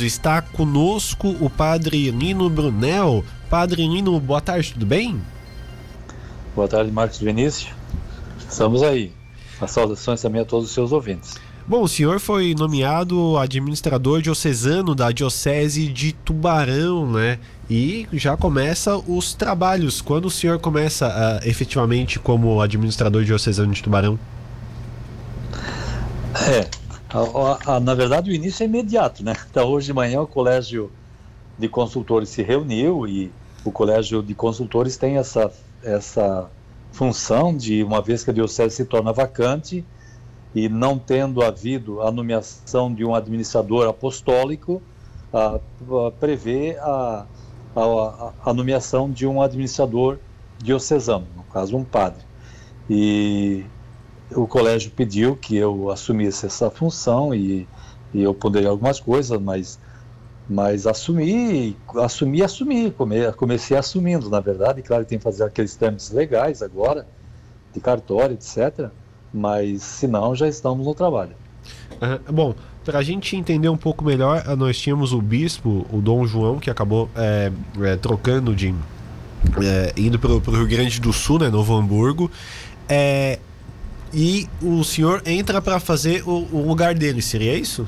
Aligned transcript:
Está 0.00 0.40
conosco 0.40 1.34
o 1.40 1.50
padre 1.50 2.12
Nino 2.12 2.48
Brunel. 2.48 3.24
Padre 3.50 3.88
Nino, 3.88 4.20
boa 4.20 4.40
tarde, 4.40 4.72
tudo 4.72 4.86
bem? 4.86 5.20
Boa 6.54 6.68
tarde, 6.68 6.92
Marcos 6.92 7.18
Vinícius. 7.18 7.72
Estamos 8.48 8.80
aí. 8.84 9.10
As 9.60 9.72
saudações 9.72 10.22
também 10.22 10.40
a 10.40 10.44
todos 10.44 10.68
os 10.68 10.72
seus 10.72 10.92
ouvintes. 10.92 11.34
Bom, 11.66 11.82
o 11.82 11.88
senhor 11.88 12.20
foi 12.20 12.54
nomeado 12.56 13.36
administrador 13.38 14.22
diocesano 14.22 14.94
da 14.94 15.10
Diocese 15.10 15.88
de 15.88 16.12
Tubarão, 16.12 17.10
né? 17.10 17.40
E 17.68 18.06
já 18.12 18.36
começa 18.36 18.96
os 18.96 19.34
trabalhos. 19.34 20.00
Quando 20.00 20.26
o 20.26 20.30
senhor 20.30 20.60
começa 20.60 21.08
uh, 21.08 21.48
efetivamente 21.48 22.20
como 22.20 22.60
administrador 22.60 23.24
diocesano 23.24 23.72
de 23.72 23.82
Tubarão? 23.82 24.16
É, 26.46 26.70
a, 27.10 27.74
a, 27.76 27.80
na 27.80 27.94
verdade, 27.94 28.30
o 28.30 28.34
início 28.34 28.62
é 28.62 28.66
imediato, 28.66 29.24
né? 29.24 29.32
Então, 29.50 29.68
hoje 29.68 29.86
de 29.86 29.92
manhã, 29.92 30.20
o 30.20 30.26
Colégio 30.26 30.90
de 31.58 31.68
Consultores 31.68 32.28
se 32.28 32.42
reuniu 32.42 33.06
e 33.06 33.32
o 33.64 33.72
Colégio 33.72 34.22
de 34.22 34.34
Consultores 34.34 34.96
tem 34.96 35.16
essa, 35.16 35.50
essa 35.82 36.50
função 36.92 37.56
de, 37.56 37.82
uma 37.82 38.02
vez 38.02 38.24
que 38.24 38.30
a 38.30 38.32
Diocese 38.32 38.76
se 38.76 38.84
torna 38.84 39.12
vacante 39.12 39.84
e 40.54 40.68
não 40.68 40.98
tendo 40.98 41.42
havido 41.42 42.02
a 42.02 42.10
nomeação 42.10 42.92
de 42.92 43.04
um 43.04 43.14
administrador 43.14 43.88
apostólico, 43.88 44.82
a, 45.32 45.56
a 45.56 46.10
prever 46.18 46.78
a, 46.80 47.26
a, 47.76 48.32
a 48.44 48.54
nomeação 48.54 49.10
de 49.10 49.26
um 49.26 49.40
administrador 49.42 50.18
diocesano, 50.58 51.26
no 51.36 51.42
caso, 51.44 51.76
um 51.76 51.84
padre. 51.84 52.22
E 52.88 53.64
o 54.34 54.46
colégio 54.46 54.90
pediu 54.90 55.36
que 55.36 55.56
eu 55.56 55.90
assumisse 55.90 56.46
essa 56.46 56.70
função 56.70 57.34
e, 57.34 57.66
e 58.12 58.22
eu 58.22 58.34
poderia 58.34 58.68
algumas 58.68 59.00
coisas, 59.00 59.40
mas 59.40 59.78
mas 60.50 60.86
assumi, 60.86 61.76
assumi, 61.96 62.42
assumi, 62.42 62.90
come, 62.90 63.30
comecei 63.32 63.76
assumindo, 63.76 64.30
na 64.30 64.40
verdade, 64.40 64.80
claro 64.80 65.04
que 65.04 65.10
tem 65.10 65.18
que 65.18 65.24
fazer 65.24 65.44
aqueles 65.44 65.76
trâmites 65.76 66.10
legais 66.10 66.62
agora, 66.62 67.06
de 67.74 67.80
cartório, 67.80 68.32
etc., 68.32 68.88
mas 69.32 69.82
se 69.82 70.06
não, 70.06 70.34
já 70.34 70.48
estamos 70.48 70.86
no 70.86 70.94
trabalho. 70.94 71.36
Uhum. 72.00 72.34
Bom, 72.34 72.54
para 72.82 73.00
a 73.00 73.02
gente 73.02 73.36
entender 73.36 73.68
um 73.68 73.76
pouco 73.76 74.02
melhor, 74.02 74.42
nós 74.56 74.78
tínhamos 74.78 75.12
o 75.12 75.20
bispo, 75.20 75.84
o 75.92 76.00
Dom 76.00 76.26
João, 76.26 76.58
que 76.58 76.70
acabou 76.70 77.10
é, 77.14 77.52
é, 77.82 77.96
trocando 77.96 78.54
de. 78.54 78.74
É, 79.62 79.92
indo 79.96 80.18
para 80.18 80.30
o 80.30 80.38
Rio 80.38 80.66
Grande 80.66 80.98
do 80.98 81.12
Sul, 81.12 81.40
né, 81.40 81.50
Novo 81.50 81.76
Hamburgo. 81.76 82.30
É, 82.88 83.38
e 84.12 84.48
o 84.62 84.82
senhor 84.84 85.22
entra 85.26 85.60
para 85.60 85.78
fazer 85.78 86.26
o, 86.26 86.48
o, 86.52 86.66
lugar 86.66 86.94
dele, 86.94 87.20
seria 87.20 87.54
isso? 87.56 87.86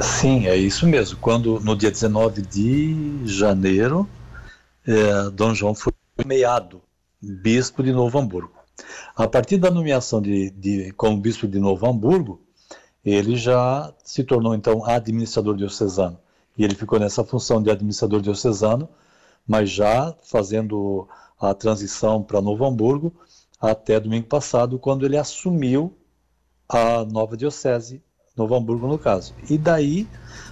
Sim, 0.00 0.46
é 0.46 0.56
isso 0.56 0.86
mesmo. 0.86 1.18
Quando 1.18 1.58
no 1.60 1.76
dia 1.76 1.90
19 1.90 2.42
de 2.42 3.26
janeiro, 3.26 4.08
é, 4.86 5.30
Dom 5.30 5.54
João 5.54 5.74
foi 5.74 5.92
nomeado 6.18 6.82
bispo 7.20 7.82
de 7.82 7.92
Novo 7.92 8.18
Hamburgo. 8.18 8.52
A 9.16 9.26
partir 9.26 9.56
da 9.56 9.70
nomeação 9.70 10.20
de, 10.20 10.50
de, 10.50 10.92
como 10.92 11.16
bispo 11.16 11.48
de 11.48 11.58
Novo 11.58 11.86
Hamburgo, 11.88 12.40
ele 13.04 13.36
já 13.36 13.92
se 14.04 14.22
tornou 14.22 14.54
então 14.54 14.84
administrador 14.84 15.56
diocesano. 15.56 16.18
E 16.58 16.64
ele 16.64 16.74
ficou 16.74 16.98
nessa 16.98 17.24
função 17.24 17.62
de 17.62 17.70
administrador 17.70 18.20
diocesano, 18.20 18.88
mas 19.46 19.70
já 19.70 20.14
fazendo 20.22 21.08
a 21.38 21.54
transição 21.54 22.22
para 22.22 22.40
Novo 22.40 22.64
Hamburgo, 22.64 23.12
até 23.60 23.98
domingo 23.98 24.26
passado, 24.26 24.78
quando 24.78 25.04
ele 25.04 25.16
assumiu 25.16 25.96
a 26.68 27.04
nova 27.04 27.36
diocese, 27.36 28.02
Novo 28.36 28.54
Hamburgo 28.54 28.86
no 28.86 28.98
caso. 28.98 29.34
E 29.48 29.56
daí 29.56 30.06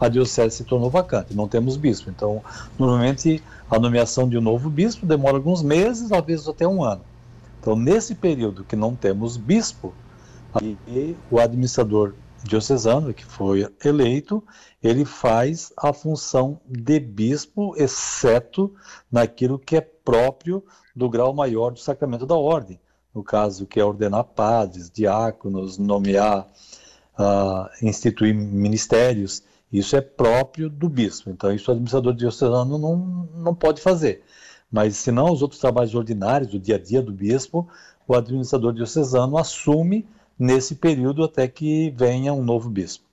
a 0.00 0.08
diocese 0.08 0.56
se 0.56 0.64
tornou 0.64 0.88
vacante, 0.88 1.34
não 1.34 1.46
temos 1.46 1.76
bispo. 1.76 2.08
Então, 2.08 2.42
normalmente 2.78 3.42
a 3.70 3.78
nomeação 3.78 4.26
de 4.26 4.38
um 4.38 4.40
novo 4.40 4.70
bispo 4.70 5.04
demora 5.04 5.36
alguns 5.36 5.62
meses, 5.62 6.10
às 6.10 6.24
vezes 6.24 6.48
até 6.48 6.66
um 6.66 6.82
ano. 6.82 7.04
Então, 7.60 7.76
nesse 7.76 8.14
período 8.14 8.64
que 8.64 8.76
não 8.76 8.94
temos 8.94 9.36
bispo, 9.36 9.92
aí, 10.54 11.16
o 11.30 11.38
administrador 11.38 12.14
diocesano 12.42 13.12
que 13.12 13.24
foi 13.24 13.68
eleito, 13.84 14.42
ele 14.82 15.04
faz 15.04 15.72
a 15.76 15.92
função 15.92 16.60
de 16.64 16.98
bispo, 16.98 17.74
exceto 17.76 18.72
naquilo 19.10 19.58
que 19.58 19.76
é 19.76 19.80
próprio 19.80 20.64
do 20.94 21.10
grau 21.10 21.34
maior 21.34 21.72
do 21.72 21.78
sacramento 21.78 22.24
da 22.24 22.36
ordem 22.36 22.78
no 23.16 23.24
caso, 23.24 23.64
que 23.64 23.80
é 23.80 23.84
ordenar 23.84 24.24
padres, 24.24 24.90
diáconos, 24.90 25.78
nomear, 25.78 26.46
uh, 27.18 27.66
instituir 27.82 28.34
ministérios, 28.34 29.42
isso 29.72 29.96
é 29.96 30.02
próprio 30.02 30.68
do 30.68 30.86
bispo. 30.86 31.30
Então, 31.30 31.50
isso 31.50 31.70
o 31.70 31.72
administrador 31.72 32.12
diocesano 32.12 32.76
não, 32.76 33.26
não 33.34 33.54
pode 33.54 33.80
fazer. 33.80 34.22
Mas, 34.70 34.96
se 34.98 35.10
não, 35.10 35.32
os 35.32 35.40
outros 35.40 35.58
trabalhos 35.58 35.94
ordinários, 35.94 36.50
do 36.50 36.58
dia 36.58 36.74
a 36.74 36.78
dia 36.78 37.00
do 37.00 37.10
bispo, 37.10 37.66
o 38.06 38.14
administrador 38.14 38.74
diocesano 38.74 39.38
assume 39.38 40.06
nesse 40.38 40.74
período 40.74 41.24
até 41.24 41.48
que 41.48 41.90
venha 41.96 42.34
um 42.34 42.44
novo 42.44 42.68
bispo. 42.68 43.06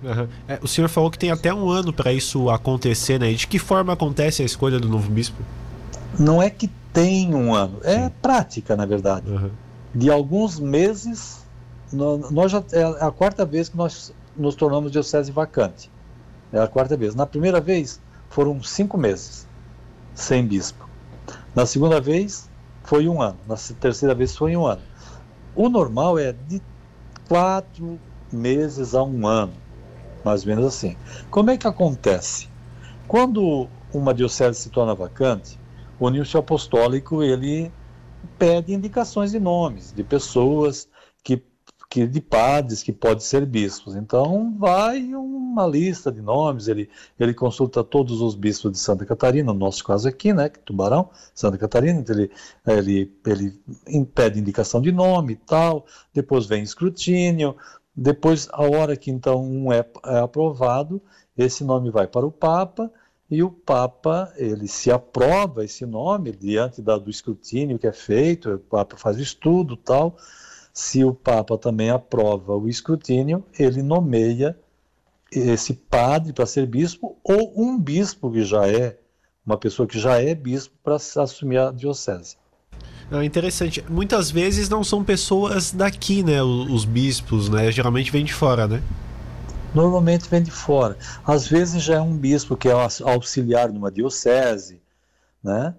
Uhum. 0.00 0.28
É, 0.46 0.60
o 0.62 0.68
senhor 0.68 0.86
falou 0.88 1.10
que 1.10 1.18
tem 1.18 1.32
até 1.32 1.52
um 1.52 1.68
ano 1.68 1.92
para 1.92 2.12
isso 2.12 2.48
acontecer, 2.48 3.18
né? 3.18 3.32
De 3.32 3.48
que 3.48 3.58
forma 3.58 3.92
acontece 3.92 4.40
a 4.40 4.44
escolha 4.44 4.78
do 4.78 4.88
novo 4.88 5.10
bispo? 5.10 5.42
Não 6.18 6.42
é 6.42 6.48
que 6.50 6.68
tem 6.92 7.34
um 7.34 7.54
ano. 7.54 7.80
É 7.82 8.04
Sim. 8.04 8.12
prática, 8.22 8.76
na 8.76 8.86
verdade. 8.86 9.30
Uhum. 9.30 9.50
De 9.94 10.10
alguns 10.10 10.58
meses, 10.60 11.44
nós 11.92 12.52
já, 12.52 12.62
é 12.72 12.82
a 13.04 13.10
quarta 13.10 13.44
vez 13.44 13.68
que 13.68 13.76
nós 13.76 14.12
nos 14.36 14.54
tornamos 14.54 14.92
diocese 14.92 15.32
vacante. 15.32 15.90
É 16.52 16.60
a 16.60 16.68
quarta 16.68 16.96
vez. 16.96 17.14
Na 17.14 17.26
primeira 17.26 17.60
vez, 17.60 18.00
foram 18.28 18.62
cinco 18.62 18.96
meses 18.96 19.46
sem 20.14 20.46
bispo. 20.46 20.88
Na 21.54 21.66
segunda 21.66 22.00
vez, 22.00 22.48
foi 22.84 23.08
um 23.08 23.20
ano. 23.20 23.38
Na 23.46 23.56
terceira 23.80 24.14
vez, 24.14 24.36
foi 24.36 24.56
um 24.56 24.66
ano. 24.66 24.82
O 25.54 25.68
normal 25.68 26.18
é 26.18 26.32
de 26.32 26.62
quatro 27.28 27.98
meses 28.32 28.94
a 28.94 29.02
um 29.02 29.26
ano, 29.26 29.52
mais 30.24 30.42
ou 30.42 30.48
menos 30.48 30.64
assim. 30.64 30.96
Como 31.30 31.50
é 31.50 31.56
que 31.56 31.66
acontece? 31.66 32.48
Quando 33.06 33.68
uma 33.92 34.14
diocese 34.14 34.58
se 34.58 34.70
torna 34.70 34.94
vacante, 34.94 35.58
o 35.98 36.08
Nício 36.08 36.38
Apostólico 36.38 37.22
ele 37.22 37.72
pede 38.38 38.72
indicações 38.72 39.32
de 39.32 39.40
nomes, 39.40 39.92
de 39.92 40.04
pessoas 40.04 40.88
que, 41.22 41.42
que 41.90 42.06
de 42.06 42.20
padres 42.20 42.82
que 42.82 42.92
podem 42.92 43.20
ser 43.20 43.44
bispos. 43.46 43.94
Então 43.94 44.54
vai 44.58 45.14
uma 45.14 45.66
lista 45.66 46.12
de 46.12 46.20
nomes, 46.20 46.68
ele, 46.68 46.88
ele 47.18 47.34
consulta 47.34 47.82
todos 47.82 48.20
os 48.20 48.34
bispos 48.34 48.70
de 48.70 48.78
Santa 48.78 49.04
Catarina, 49.04 49.52
no 49.52 49.58
nosso 49.58 49.82
caso 49.82 50.08
aqui, 50.08 50.32
né, 50.32 50.48
Tubarão, 50.48 51.10
Santa 51.34 51.58
Catarina, 51.58 51.98
então 51.98 52.14
ele, 52.14 52.30
ele, 52.66 53.12
ele 53.26 54.04
pede 54.06 54.38
indicação 54.38 54.80
de 54.80 54.92
nome 54.92 55.32
e 55.32 55.36
tal, 55.36 55.84
depois 56.14 56.46
vem 56.46 56.62
escrutínio, 56.62 57.56
depois 57.94 58.48
a 58.52 58.62
hora 58.62 58.96
que 58.96 59.10
então 59.10 59.42
um 59.42 59.72
é, 59.72 59.84
é 60.06 60.18
aprovado, 60.20 61.02
esse 61.36 61.64
nome 61.64 61.90
vai 61.90 62.06
para 62.06 62.26
o 62.26 62.30
Papa, 62.30 62.90
e 63.30 63.42
o 63.42 63.50
Papa 63.50 64.32
ele 64.36 64.66
se 64.66 64.90
aprova 64.90 65.64
esse 65.64 65.84
nome 65.84 66.32
diante 66.32 66.80
da, 66.80 66.96
do 66.96 67.10
escrutínio 67.10 67.78
que 67.78 67.86
é 67.86 67.92
feito, 67.92 68.54
o 68.54 68.58
Papa 68.58 68.96
faz 68.96 69.18
o 69.18 69.22
estudo 69.22 69.76
tal. 69.76 70.16
Se 70.72 71.04
o 71.04 71.12
Papa 71.12 71.58
também 71.58 71.90
aprova 71.90 72.56
o 72.56 72.68
escrutínio, 72.68 73.44
ele 73.58 73.82
nomeia 73.82 74.58
esse 75.30 75.74
padre 75.74 76.32
para 76.32 76.46
ser 76.46 76.66
bispo 76.66 77.18
ou 77.22 77.52
um 77.56 77.78
bispo 77.78 78.30
que 78.30 78.42
já 78.42 78.66
é 78.66 78.98
uma 79.44 79.58
pessoa 79.58 79.86
que 79.86 79.98
já 79.98 80.22
é 80.22 80.34
bispo 80.34 80.74
para 80.82 80.94
assumir 80.94 81.58
a 81.58 81.70
diocese. 81.70 82.36
É 83.10 83.24
interessante. 83.24 83.82
Muitas 83.88 84.30
vezes 84.30 84.68
não 84.68 84.84
são 84.84 85.02
pessoas 85.02 85.72
daqui, 85.72 86.22
né? 86.22 86.42
Os 86.42 86.84
bispos, 86.84 87.48
né? 87.48 87.70
Geralmente 87.72 88.12
vêm 88.12 88.24
de 88.24 88.34
fora, 88.34 88.68
né? 88.68 88.82
Normalmente 89.74 90.28
vem 90.28 90.42
de 90.42 90.50
fora. 90.50 90.96
Às 91.24 91.46
vezes 91.46 91.82
já 91.82 91.96
é 91.96 92.00
um 92.00 92.16
bispo 92.16 92.56
que 92.56 92.68
é 92.68 92.72
auxiliar 93.04 93.72
numa 93.72 93.90
diocese, 93.90 94.80
né? 95.42 95.74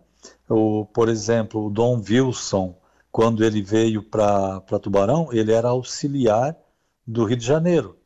O, 0.47 0.85
por 0.85 1.09
exemplo, 1.09 1.65
o 1.65 1.69
Dom 1.69 2.01
Wilson, 2.07 2.75
quando 3.11 3.43
ele 3.43 3.61
veio 3.61 4.01
para 4.01 4.61
Tubarão, 4.81 5.29
ele 5.31 5.51
era 5.51 5.69
auxiliar 5.69 6.55
do 7.05 7.25
Rio 7.25 7.37
de 7.37 7.45
Janeiro. 7.45 7.97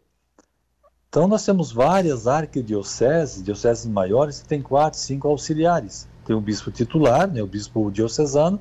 Então 1.10 1.28
nós 1.28 1.46
temos 1.46 1.72
várias 1.72 2.28
arquidioceses, 2.28 3.44
dioceses 3.44 3.86
maiores, 3.86 4.42
que 4.42 4.48
tem 4.48 4.62
quatro, 4.62 5.00
cinco 5.00 5.28
auxiliares. 5.28 6.08
Tem 6.26 6.36
o 6.36 6.42
bispo 6.42 6.72
titular, 6.72 7.32
né, 7.32 7.42
o 7.42 7.48
bispo 7.48 7.92
diocesano, 7.92 8.60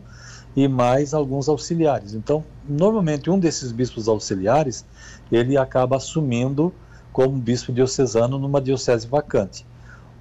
e 0.54 0.68
mais 0.68 1.14
alguns 1.14 1.48
auxiliares. 1.48 2.12
Então, 2.12 2.44
normalmente 2.68 3.30
um 3.30 3.38
desses 3.38 3.72
bispos 3.72 4.06
auxiliares, 4.06 4.84
ele 5.30 5.56
acaba 5.56 5.96
assumindo 5.96 6.74
como 7.12 7.36
bispo 7.36 7.72
diocesano 7.72 8.38
numa 8.38 8.60
diocese 8.60 9.06
vacante. 9.06 9.66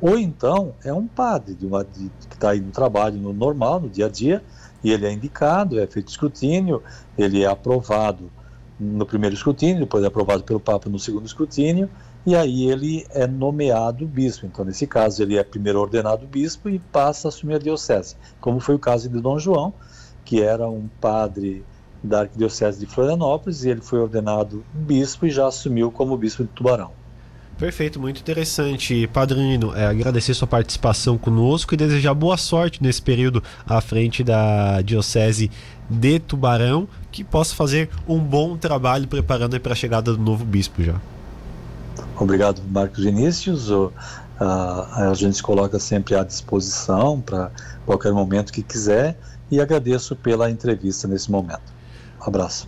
Ou 0.02 0.18
então 0.18 0.74
é 0.84 0.92
um 0.92 1.08
padre 1.08 1.54
de 1.54 1.66
uma, 1.66 1.84
de, 1.84 2.12
que 2.28 2.34
está 2.34 2.52
aí 2.52 2.60
no 2.60 2.72
trabalho 2.72 3.18
no 3.18 3.32
normal, 3.32 3.80
no 3.80 3.90
dia 3.90 4.08
a 4.08 4.10
dia, 4.10 4.44
e 4.84 4.92
ele 4.92 5.06
é 5.06 5.12
indicado, 5.12 5.80
é 5.80 5.86
feito 5.86 6.10
escrutínio, 6.10 6.82
ele 7.18 7.44
é 7.44 7.48
aprovado 7.48 8.32
no 8.80 9.06
primeiro 9.06 9.36
escrutínio, 9.36 9.82
depois 9.82 10.04
é 10.04 10.08
aprovado 10.08 10.44
pelo 10.44 10.60
Papa 10.60 10.90
no 10.90 10.98
segundo 10.98 11.28
escrutínio, 11.28 11.88
e 12.26 12.36
aí 12.36 12.70
ele 12.70 13.06
é 13.12 13.28
nomeado 13.28 14.08
bispo. 14.08 14.48
Então, 14.48 14.66
nesse 14.66 14.88
caso, 14.88 15.22
ele 15.22 15.38
é 15.38 15.44
primeiro 15.44 15.80
ordenado 15.80 16.26
bispo 16.26 16.68
e 16.68 16.80
passa 16.80 17.28
a 17.28 17.30
assumir 17.30 17.56
a 17.56 17.60
diocese, 17.60 18.16
como 18.40 18.60
foi 18.60 18.76
o 18.76 18.80
caso 18.80 19.08
de 19.08 19.22
Dom 19.22 19.38
João, 19.38 19.72
que 20.26 20.42
era 20.42 20.68
um 20.68 20.88
padre 21.00 21.64
da 22.04 22.22
Arquidiocese 22.22 22.80
de 22.80 22.86
Florianópolis, 22.86 23.64
e 23.64 23.70
ele 23.70 23.82
foi 23.82 24.00
ordenado 24.00 24.64
bispo 24.74 25.26
e 25.26 25.30
já 25.30 25.48
assumiu 25.48 25.92
como 25.92 26.18
bispo 26.18 26.44
de 26.44 26.50
Tubarão. 26.50 26.92
Perfeito, 27.58 28.00
muito 28.00 28.20
interessante. 28.20 29.08
Padrino, 29.14 29.76
é, 29.76 29.86
agradecer 29.86 30.34
sua 30.34 30.48
participação 30.48 31.16
conosco 31.16 31.76
e 31.76 31.78
desejar 31.78 32.14
boa 32.16 32.36
sorte 32.36 32.82
nesse 32.82 33.00
período 33.00 33.44
à 33.68 33.80
frente 33.80 34.24
da 34.24 34.82
Diocese 34.82 35.52
de 35.88 36.18
Tubarão, 36.18 36.88
que 37.12 37.24
possa 37.24 37.54
fazer 37.54 37.88
um 38.08 38.18
bom 38.18 38.58
trabalho 38.58 39.08
preparando 39.08 39.60
para 39.60 39.74
a 39.74 39.76
chegada 39.76 40.12
do 40.12 40.18
novo 40.18 40.44
bispo 40.44 40.82
já. 40.82 41.00
Obrigado, 42.20 42.64
Marcos 42.68 43.04
Vinícius. 43.04 43.70
O, 43.70 43.92
a, 44.40 45.10
a 45.10 45.14
gente 45.14 45.44
coloca 45.44 45.78
sempre 45.78 46.16
à 46.16 46.24
disposição 46.24 47.22
para 47.22 47.52
qualquer 47.86 48.12
momento 48.12 48.52
que 48.52 48.64
quiser 48.64 49.16
e 49.52 49.62
agradeço 49.62 50.16
pela 50.16 50.50
entrevista 50.50 51.08
nesse 51.08 51.30
momento. 51.30 51.81
Abraço. 52.22 52.68